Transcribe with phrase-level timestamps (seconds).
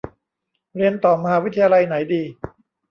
[0.75, 2.23] เรียนต่อมหาวิทยาลัยไหนดี